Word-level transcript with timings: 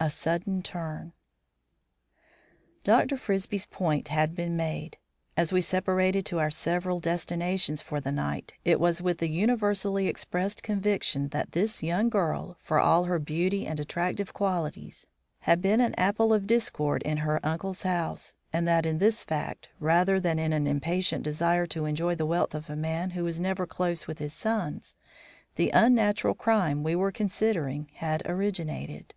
XIV 0.00 0.06
A 0.06 0.10
SUDDEN 0.10 0.62
TURN 0.62 1.12
Dr. 2.84 3.16
Frisbie's 3.16 3.66
point 3.66 4.06
had 4.06 4.36
been 4.36 4.56
made. 4.56 4.98
As 5.36 5.52
we 5.52 5.60
separated 5.60 6.24
to 6.26 6.38
our 6.38 6.48
several 6.48 7.00
destinations 7.00 7.82
for 7.82 8.00
the 8.00 8.12
night, 8.12 8.52
it 8.64 8.78
was 8.78 9.02
with 9.02 9.18
the 9.18 9.28
universally 9.28 10.06
expressed 10.06 10.62
conviction 10.62 11.30
that 11.30 11.50
this 11.50 11.82
young 11.82 12.08
girl, 12.08 12.56
for 12.62 12.78
all 12.78 13.06
her 13.06 13.18
beauty 13.18 13.66
and 13.66 13.80
attractive 13.80 14.32
qualities, 14.32 15.08
had 15.40 15.60
been 15.60 15.80
an 15.80 15.96
apple 15.96 16.32
of 16.32 16.46
discord 16.46 17.02
in 17.02 17.16
her 17.16 17.44
uncle's 17.44 17.82
house, 17.82 18.36
and 18.52 18.68
that 18.68 18.86
in 18.86 18.98
this 18.98 19.24
fact, 19.24 19.70
rather 19.80 20.20
than 20.20 20.38
in 20.38 20.52
an 20.52 20.68
impatient 20.68 21.24
desire 21.24 21.66
to 21.66 21.84
enjoy 21.84 22.14
the 22.14 22.24
wealth 22.24 22.54
of 22.54 22.70
a 22.70 22.76
man 22.76 23.10
who 23.10 23.24
was 23.24 23.40
never 23.40 23.66
close 23.66 24.06
with 24.06 24.20
his 24.20 24.32
sons, 24.32 24.94
the 25.56 25.70
unnatural 25.72 26.34
crime 26.34 26.84
we 26.84 26.94
were 26.94 27.10
considering 27.10 27.90
had 27.94 28.22
originated. 28.24 29.14